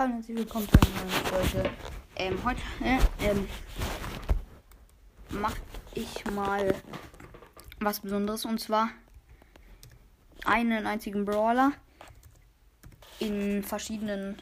[0.00, 1.70] Hallo und herzlich willkommen zu einer neuen Folge.
[2.16, 3.46] Ähm, heute äh, ähm,
[5.28, 5.60] mache
[5.92, 6.74] ich mal
[7.80, 8.88] was Besonderes und zwar
[10.46, 11.72] einen einzigen Brawler
[13.18, 14.40] in verschiedenen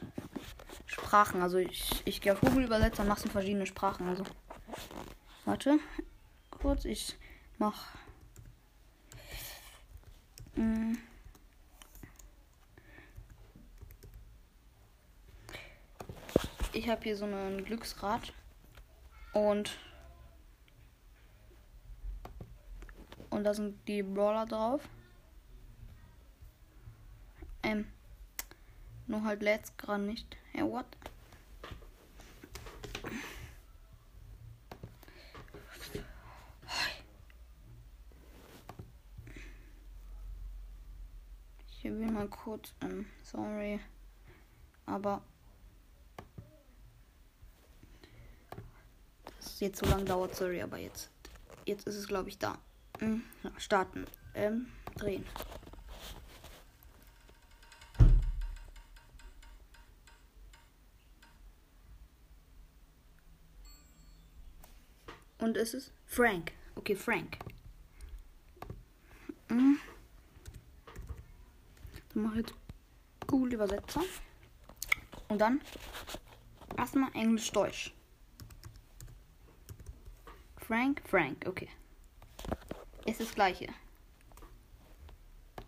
[0.86, 1.42] Sprachen.
[1.42, 4.08] Also ich, ich gehe auf Google übersetzt und mache es in verschiedene Sprachen.
[4.08, 4.22] Also
[5.44, 5.80] warte
[6.50, 7.18] kurz, ich
[7.58, 7.96] mach
[10.54, 10.94] mm.
[16.78, 18.32] Ich habe hier so ein Glücksrad
[19.32, 19.76] und
[23.30, 24.88] und da sind die Brawler drauf.
[27.64, 27.88] Ähm,
[29.08, 30.36] nur halt let's gerade nicht.
[30.52, 30.86] Hey, what?
[41.70, 43.80] Ich will mal kurz, ähm, sorry,
[44.86, 45.22] aber
[49.60, 51.10] jetzt so lange dauert, sorry, aber jetzt,
[51.64, 52.58] jetzt ist es glaube ich da.
[52.98, 55.24] Hm, ja, starten, ähm, drehen.
[65.38, 66.52] Und es ist Frank.
[66.74, 67.38] Okay, Frank.
[69.48, 69.78] Hm.
[72.12, 72.54] Dann mache ich jetzt
[73.26, 74.02] Google Übersetzer.
[75.28, 75.60] Und dann
[76.76, 77.92] erstmal Englisch-Deutsch.
[80.68, 81.66] Frank, Frank, okay.
[83.06, 83.68] Ist das gleiche.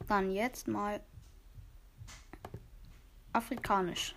[0.06, 1.00] Dann jetzt mal
[3.32, 4.14] Afrikanisch.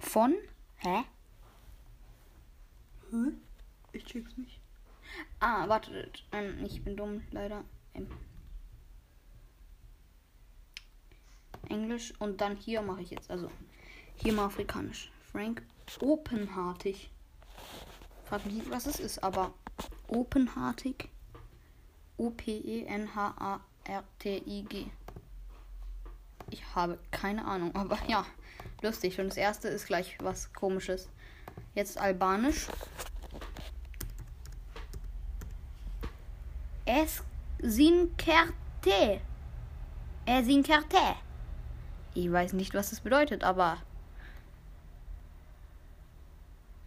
[0.00, 0.34] Von?
[0.78, 1.04] Hä?
[3.12, 3.32] Hä?
[3.92, 4.58] Ich check's nicht.
[5.38, 6.26] Ah, wartet.
[6.32, 7.64] Ähm, ich bin dumm, leider.
[7.94, 8.10] Ähm.
[11.68, 13.30] Englisch und dann hier mache ich jetzt.
[13.30, 13.52] Also
[14.16, 15.12] hier mal Afrikanisch.
[15.30, 15.62] Frank
[16.00, 17.10] openheartig.
[18.24, 19.52] Frag mich nicht, was es ist, aber
[20.08, 21.08] openheartig.
[22.16, 23.26] O-P-E-N-H-A-R-T-I-G.
[26.50, 28.24] Ich habe keine Ahnung, aber ja,
[28.82, 29.20] lustig.
[29.20, 31.08] Und das erste ist gleich was komisches.
[31.74, 32.68] Jetzt Albanisch.
[36.84, 37.22] Es
[37.58, 39.20] sinkerte.
[40.24, 41.16] Es sinkerte.
[42.14, 43.78] Ich weiß nicht, was das bedeutet, aber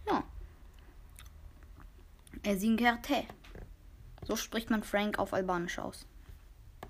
[0.08, 0.24] ja.
[2.50, 3.22] Es sinkerte.
[4.26, 6.04] So spricht man Frank auf Albanisch aus.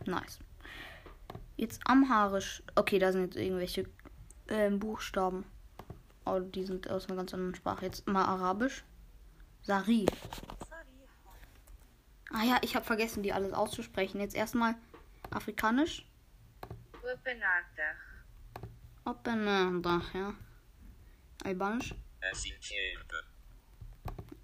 [0.07, 0.39] Nice.
[1.59, 2.63] Jetzt Amharisch.
[2.77, 3.85] Okay, da sind jetzt irgendwelche
[4.47, 5.45] äh, Buchstaben.
[6.25, 7.85] Oh, die sind aus einer ganz anderen Sprache.
[7.85, 8.85] Jetzt mal Arabisch.
[9.61, 10.07] Sari.
[12.33, 14.19] Ah ja, ich habe vergessen, die alles auszusprechen.
[14.19, 14.77] Jetzt erstmal
[15.31, 16.07] Afrikanisch.
[19.05, 20.33] Openadach, ja.
[21.45, 21.95] Albanisch.
[22.21, 23.30] Essenscherte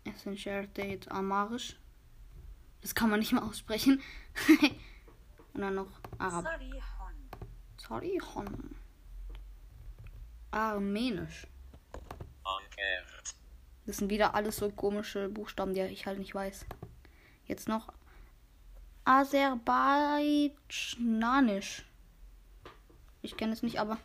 [0.07, 0.27] jetzt
[1.11, 1.77] Amarisch.
[2.81, 4.01] Das kann man nicht mal aussprechen.
[5.55, 6.83] Und dann noch Arabisch.
[7.79, 8.75] Sarihon.
[10.51, 11.47] Armenisch.
[13.87, 16.67] Das sind wieder alles so komische Buchstaben, die ich halt nicht weiß.
[17.47, 17.93] Jetzt noch
[19.05, 21.85] Aserbaidschanisch.
[23.23, 23.99] Ich kenne es nicht, aber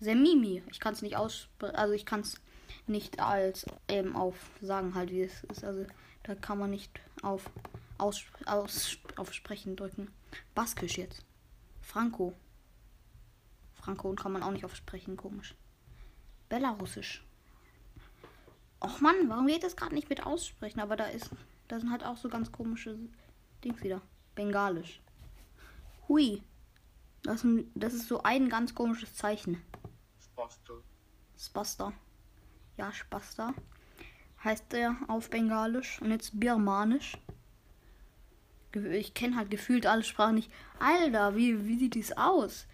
[0.00, 0.62] Semimi.
[0.70, 2.40] Ich kann es nicht aussprechen, also ich kann es
[2.86, 5.64] nicht als eben auf sagen halt, wie es ist.
[5.64, 5.86] Also
[6.22, 7.50] da kann man nicht auf
[7.98, 10.08] aus, aus auf Sprechen drücken.
[10.54, 11.24] Baskisch jetzt.
[11.80, 12.34] Franco.
[13.74, 15.54] Franco kann man auch nicht aufsprechen, komisch.
[16.48, 17.24] Belarusisch.
[18.80, 20.80] Och Mann, warum geht das gerade nicht mit aussprechen?
[20.80, 21.30] Aber da ist,
[21.68, 22.98] da sind halt auch so ganz komische
[23.62, 24.00] Dings wieder.
[24.34, 25.00] Bengalisch.
[26.08, 26.42] Hui.
[27.22, 29.62] Das, das ist so ein ganz komisches Zeichen.
[30.20, 30.74] Spasta.
[31.38, 31.92] Spasta.
[32.76, 33.54] Ja, Spasta.
[34.42, 36.00] Heißt der auf Bengalisch.
[36.00, 37.18] Und jetzt Birmanisch.
[38.74, 40.50] Ich kenne halt gefühlt alle Sprachen nicht.
[40.80, 42.66] Alter, wie, wie sieht dies aus?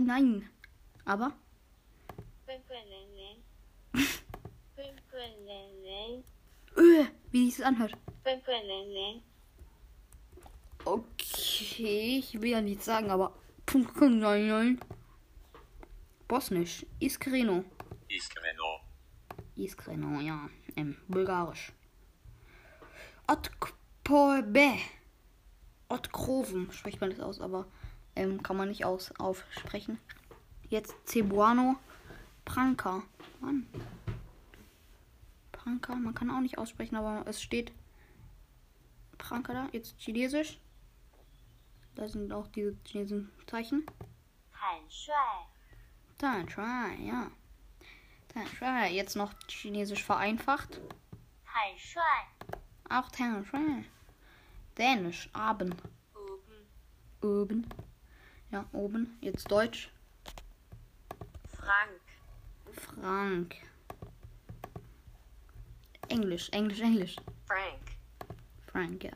[0.00, 0.48] Nein.
[1.04, 1.32] Aber
[6.76, 7.96] öh, wie sich das anhört.
[10.84, 13.34] Okay, ich will ja nichts sagen, aber
[16.26, 17.64] Bosnisch, Iskreno.
[18.10, 18.80] Iskreno.
[19.56, 20.48] Iskreno, ja.
[20.76, 21.72] Ähm, Bulgarisch.
[23.26, 24.78] Otkpobe.
[25.88, 27.66] Otkroven spricht man das aus, aber
[28.16, 29.98] ähm, kann man nicht aus aufsprechen.
[30.68, 31.76] Jetzt Cebuano.
[32.44, 33.02] Pranka.
[33.40, 33.66] Mann.
[35.52, 37.72] Pranka, man kann auch nicht aussprechen, aber es steht
[39.18, 39.68] Pranka da.
[39.72, 40.58] Jetzt Chinesisch.
[41.94, 43.86] Da sind auch diese chinesischen Zeichen.
[44.60, 45.10] 坦率、
[46.18, 47.30] Dann try, ja.
[48.32, 48.88] Try.
[48.94, 50.80] Jetzt noch chinesisch vereinfacht.
[51.52, 52.00] 坦率、
[52.88, 53.84] Auch Tan try.
[54.78, 55.76] Dänisch, Abend.
[56.14, 56.66] oben、
[57.22, 57.66] Oben.
[58.50, 59.18] Ja, oben.
[59.20, 59.90] Jetzt Deutsch.
[61.52, 62.00] Frank、
[62.72, 63.56] Frank.
[66.08, 67.16] Englisch, Englisch, Englisch.
[67.46, 67.96] Frank、
[68.66, 69.12] Frank, ja.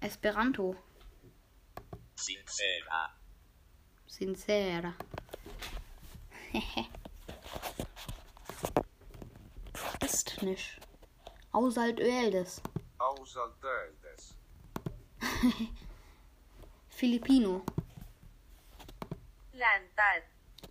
[0.00, 0.76] Esperanto.
[2.16, 3.14] Sincera.
[4.06, 4.94] Sincera.
[10.40, 10.80] Estnisch.
[11.52, 12.62] Ausaltöeldes.
[12.98, 14.34] Ausaltöeldes.
[16.88, 17.62] Filipino.
[19.52, 20.22] 懒蛋、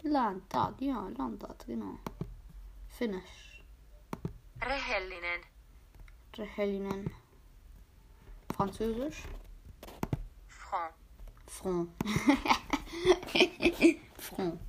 [0.02, 2.00] Landtat, ja, Landtat, genau.
[2.88, 3.64] Finnisch.
[4.60, 5.42] rehellinen、
[6.36, 7.14] Rehellinen.
[8.56, 9.22] Französisch.
[10.48, 10.96] franc、
[11.46, 11.92] Front.
[14.18, 14.60] Front.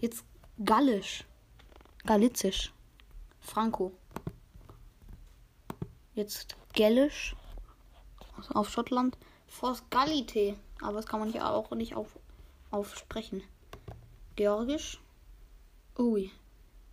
[0.00, 0.24] Jetzt
[0.64, 1.26] Gallisch.
[2.06, 2.70] Galizisch.
[3.40, 3.92] Franco.
[6.14, 7.34] Jetzt Gälisch.
[8.52, 9.16] Auf Schottland.
[9.46, 10.56] Frostgalite.
[10.82, 12.18] Aber das kann man hier auch nicht auf,
[12.70, 13.42] aufsprechen.
[14.36, 15.00] Georgisch.
[15.98, 16.30] Ui.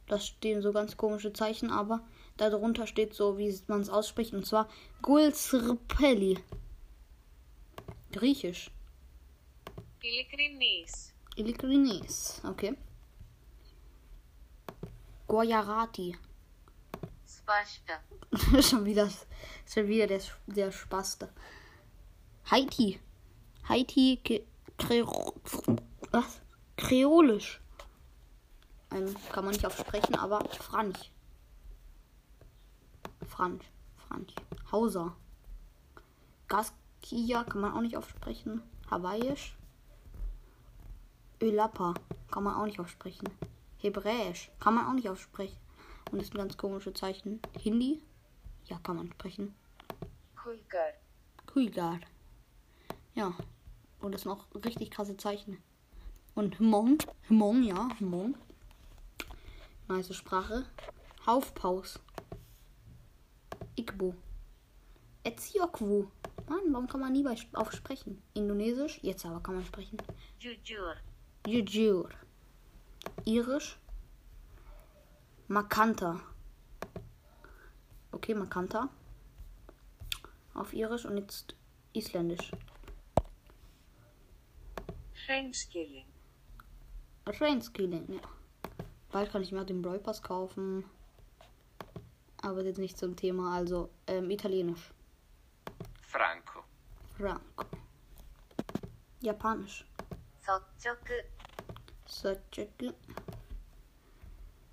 [0.07, 2.01] Das stehen so ganz komische Zeichen, aber
[2.37, 4.33] darunter steht so, wie man es ausspricht.
[4.33, 4.69] Und zwar
[5.01, 6.39] Gulsrpeli.
[8.13, 8.71] Griechisch.
[10.01, 11.13] Ilikrines.
[11.35, 12.41] Ilikrines.
[12.47, 12.77] Okay.
[15.31, 16.13] Goyarati.
[17.25, 17.93] Spaste.
[18.61, 19.09] schon wieder,
[19.65, 21.29] schon wieder der, der Spaste.
[22.51, 22.99] Haiti.
[23.69, 24.19] Haiti
[24.77, 25.05] Kre
[26.11, 26.41] was?
[26.75, 27.61] Kreolisch.
[28.93, 31.13] Ähm, kann man nicht aufsprechen, aber Franch.
[33.25, 33.63] Franch.
[33.95, 34.35] Franch.
[34.69, 35.15] Hauser.
[36.49, 38.61] Gaskia kann man auch nicht aufsprechen.
[38.89, 39.55] Hawaiisch.
[41.41, 41.93] Ölappa
[42.29, 43.29] kann man auch nicht aufsprechen.
[43.81, 44.51] Hebräisch.
[44.59, 45.57] Kann man auch nicht aussprechen.
[46.11, 47.39] Und das sind ganz komische Zeichen.
[47.59, 48.01] Hindi?
[48.65, 49.55] Ja, kann man sprechen.
[50.35, 50.93] Kuigar.
[51.47, 51.99] Kuigar.
[53.15, 53.33] Ja.
[53.99, 55.57] Und das sind auch richtig krasse Zeichen.
[56.35, 56.99] Und Hmong.
[57.27, 58.35] Hmong, ja, Hmong.
[59.87, 60.65] Nice Sprache.
[61.25, 61.99] Haufpaus.
[63.75, 64.15] Igbo.
[65.23, 66.07] Etsiokwu.
[66.47, 68.21] Mann, warum kann man nie aufsprechen?
[68.33, 68.99] Indonesisch?
[69.01, 69.97] Jetzt aber kann man sprechen.
[70.39, 70.95] Jujur.
[71.47, 72.09] Jujur.
[73.25, 73.77] Irisch.
[75.47, 76.19] Makanta.
[78.11, 78.89] Okay, Makanta.
[80.53, 81.55] Auf Irisch und jetzt
[81.93, 82.51] Isländisch.
[85.27, 86.05] hreinskilling,
[87.25, 88.21] Reinskilling, ja.
[89.11, 90.83] Bald kann ich mir den Brawl Pass kaufen.
[92.41, 94.91] Aber jetzt nicht zum Thema, also ähm, Italienisch.
[96.01, 96.63] Franco.
[97.15, 97.65] Franco.
[99.21, 99.85] Japanisch.
[100.41, 100.59] 서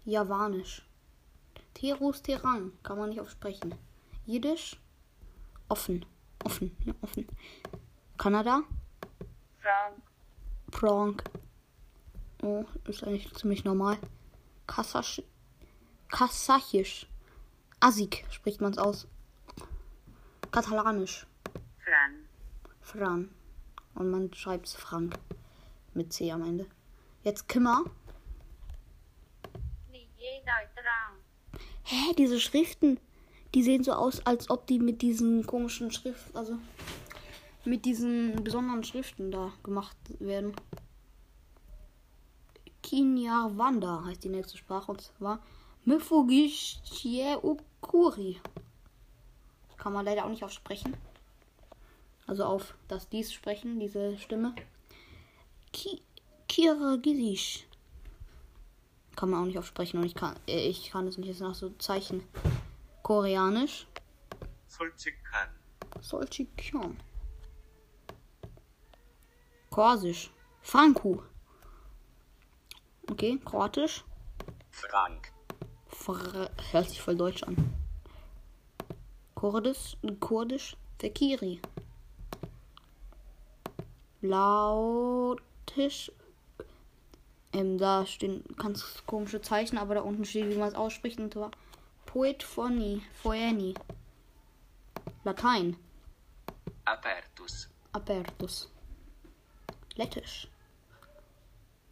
[0.05, 0.83] Javanisch.
[1.75, 2.73] Terus Terang.
[2.83, 3.75] Kann man nicht aufsprechen.
[4.27, 4.81] Jiddisch.
[5.69, 6.05] Offen.
[6.45, 6.77] Offen.
[6.85, 7.27] Ja, offen.
[8.17, 8.63] Kanada.
[9.61, 10.03] frank,
[10.71, 11.25] Pronk.
[12.43, 13.99] Oh, ist eigentlich ziemlich normal.
[14.67, 15.23] Kasasch.
[16.09, 17.07] Kasachisch.
[17.81, 19.07] Asik spricht man es aus.
[20.51, 21.27] Katalanisch.
[21.79, 22.29] fran,
[22.81, 23.31] Fran.
[23.95, 25.19] Und man schreibt es Frank.
[25.95, 26.67] Mit C am Ende.
[27.29, 27.85] Jetzt Kimmer.
[31.85, 32.99] Hä, diese Schriften,
[33.55, 36.57] die sehen so aus, als ob die mit diesen komischen Schriften, also
[37.67, 40.57] mit diesen besonderen Schriften da gemacht werden.
[42.83, 45.43] Kinyarwanda heißt die nächste Sprache und zwar
[45.85, 48.41] Mifugishie Ukuri.
[49.77, 50.97] Kann man leider auch nicht aufsprechen.
[52.27, 54.55] Also auf das dies sprechen, diese Stimme.
[55.75, 56.01] Ki
[56.49, 57.67] Kirgisisch.
[59.17, 61.55] Kann man auch nicht aufsprechen und ich kann äh, ich kann es nicht jetzt nach
[61.55, 62.23] so Zeichen.
[63.03, 63.87] Koreanisch.
[64.67, 65.49] Solchikan.
[66.01, 66.97] Solchikan.
[69.71, 70.31] Korsisch.
[70.63, 71.23] Franku.
[73.11, 74.05] Okay, Kroatisch.
[74.71, 75.33] Frank.
[75.89, 77.57] Fra Hört sich voll deutsch an.
[79.35, 81.61] Kurdisch, Kurdisch, Fekiri.
[84.21, 86.11] Lautisch,
[87.59, 91.33] ähm, da stehen ganz komische Zeichen, aber da unten steht, wie man es ausspricht, und
[91.33, 91.51] zwar
[92.07, 93.75] Poet Phony, Phoeni.
[95.25, 95.77] Latein,
[96.85, 97.69] Apertus.
[97.93, 98.71] Apertus.
[99.97, 100.49] Lettisch.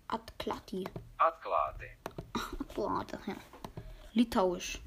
[0.09, 0.85] Atklati.
[1.19, 1.91] Atklāti.
[2.77, 3.37] Warte, ja.
[4.13, 4.81] Litauisch.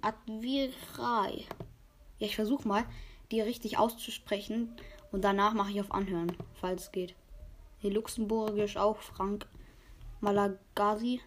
[0.00, 1.46] Advirai.
[2.18, 2.84] Ja, ich versuche mal,
[3.30, 4.76] die richtig auszusprechen.
[5.12, 7.14] Und danach mache ich auf Anhören, falls es geht.
[7.82, 9.46] Die Luxemburgisch auch, Frank.
[10.22, 11.20] Malagasy.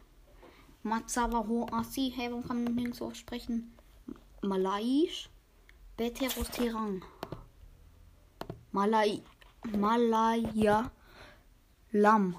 [0.84, 2.12] Matsawaho Asi.
[2.16, 3.74] Hey, warum kann man nirgends so sprechen?
[4.42, 5.30] Malaiisch.
[5.98, 7.04] Beterus Terang.
[8.72, 9.22] Malai.
[9.64, 10.92] Malaya.
[11.92, 12.36] Lam.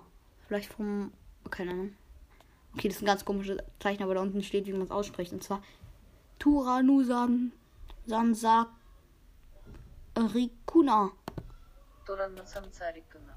[0.46, 1.12] Vielleicht vom.
[1.50, 1.96] Keine Ahnung.
[2.74, 5.32] Okay, das ist ein ganz komisches Zeichen, aber da unten steht, wie man es ausspricht.
[5.32, 5.62] Und zwar
[6.38, 7.52] Turanusan
[8.06, 8.68] Sansa
[10.16, 11.10] Rikuna.
[12.06, 13.36] Turanusan Sarikuna.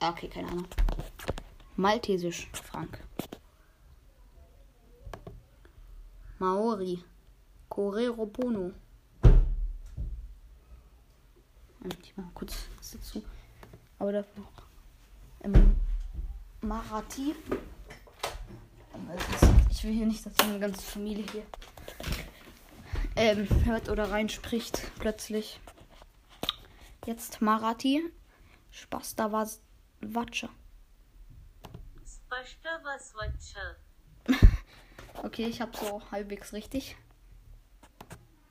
[0.00, 0.66] Okay, keine Ahnung.
[1.76, 2.98] Maltesisch, Frank.
[6.38, 7.02] Maori.
[7.68, 8.22] Correro.
[8.24, 8.74] Und
[12.02, 13.22] Ich mach mal kurz was dazu.
[13.98, 14.52] Aber dafür noch.
[15.44, 15.76] Ähm,
[16.60, 17.34] Marathi.
[19.08, 21.44] Das ist- Ich will hier nicht, dass eine ganze Familie hier
[23.16, 25.60] ähm, hört oder reinspricht plötzlich.
[27.06, 28.02] Jetzt Marathi.
[28.71, 29.61] Spasta was
[30.01, 30.49] Watsche.
[32.07, 33.57] स्पष्ट व स्वच्छ
[35.23, 36.95] Okay, ich habe so halbwegs richtig.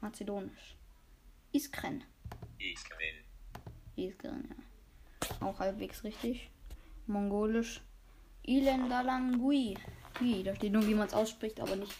[0.01, 0.77] Mazedonisch.
[1.53, 2.03] Iskren.
[2.59, 3.17] Iskren.
[3.95, 5.47] Iskren, ja.
[5.47, 6.51] Auch halbwegs richtig.
[7.07, 7.83] Mongolisch.
[8.43, 9.79] Ilendalangui.
[10.19, 11.95] Wie, da steht nur, wie man es ausspricht, aber nicht,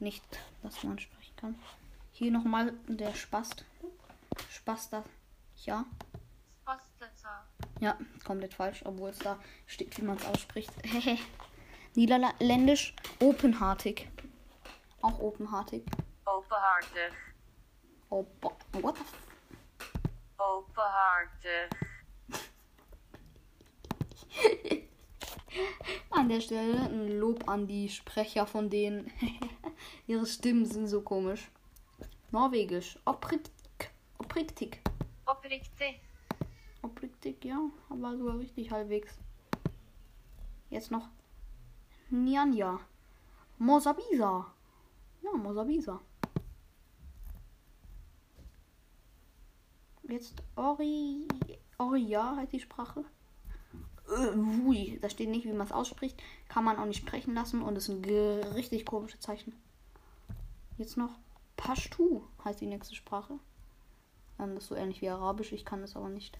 [0.00, 0.24] nicht,
[0.62, 1.58] was man sprechen kann.
[2.12, 3.64] Hier nochmal der Spast.
[4.48, 5.04] Spasta.
[5.64, 5.84] Ja.
[7.81, 10.71] Ja, komplett falsch, obwohl es da steht, wie man es ausspricht.
[11.95, 14.07] Niederländisch openhartig.
[15.01, 15.83] Auch openhartig.
[16.25, 17.11] Openhartig.
[18.11, 18.51] Opa.
[18.81, 19.13] What the f
[20.37, 21.69] Openhartig.
[26.11, 29.11] an der Stelle ein Lob an die Sprecher von denen.
[30.07, 31.49] Ihre Stimmen sind so komisch.
[32.29, 32.99] Norwegisch.
[33.05, 33.89] Opriktik.
[34.19, 34.81] Opriktik.
[35.25, 35.99] Opriktik
[37.23, 37.59] richtig, ja.
[37.89, 39.17] Aber sogar richtig halbwegs.
[40.69, 41.09] Jetzt noch
[42.09, 42.79] Nianja.
[43.57, 44.47] Mosabisa.
[45.21, 45.99] Ja, Mosabisa.
[50.03, 51.27] Jetzt Ori.
[51.77, 53.05] Oria heißt die Sprache.
[54.07, 54.99] Äh, Wui.
[55.01, 56.21] Da steht nicht, wie man es ausspricht.
[56.49, 59.53] Kann man auch nicht sprechen lassen und ist ein richtig komisches Zeichen.
[60.77, 61.11] Jetzt noch
[61.55, 63.39] Pashtu heißt die nächste Sprache.
[64.39, 65.51] Ähm, das ist so ähnlich wie Arabisch.
[65.51, 66.39] Ich kann es aber nicht.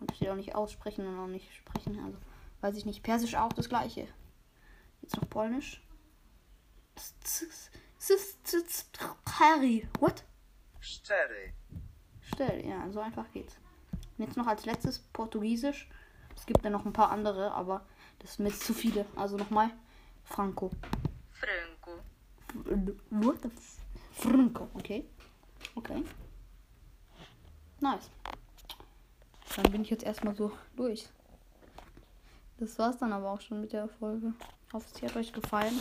[0.00, 1.98] Und ich steht auch nicht aussprechen und auch nicht sprechen.
[2.04, 2.18] Also
[2.60, 3.02] weiß ich nicht.
[3.02, 4.08] Persisch auch das gleiche.
[5.02, 5.82] Jetzt noch Polnisch.
[9.38, 9.88] Harry.
[9.98, 10.24] What?
[10.80, 11.52] Cztery.
[12.20, 13.56] Stell, ja, so einfach geht's.
[14.16, 15.88] Und jetzt noch als letztes Portugiesisch.
[16.36, 17.86] Es gibt ja noch ein paar andere, aber
[18.18, 19.06] das sind jetzt zu viele.
[19.16, 19.70] Also nochmal
[20.24, 20.70] Franco.
[21.30, 22.00] Franco.
[23.10, 23.50] What the
[24.12, 25.08] Franco, okay.
[25.74, 26.04] Okay.
[27.80, 28.10] Nice.
[29.56, 31.08] Dann bin ich jetzt erstmal so durch.
[32.58, 34.32] Das war's dann aber auch schon mit der Folge.
[34.68, 35.74] Ich hoffe, es hat euch gefallen,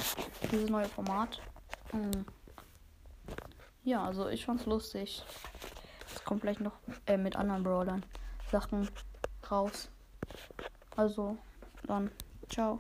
[0.51, 1.41] dieses neue Format.
[1.91, 2.25] Mm.
[3.83, 5.23] Ja, also ich fand's lustig.
[6.13, 6.73] Es kommt gleich noch
[7.05, 8.05] äh, mit anderen Brawlern
[8.51, 8.87] Sachen
[9.49, 9.89] raus.
[10.95, 11.37] Also,
[11.87, 12.11] dann,
[12.49, 12.79] ciao.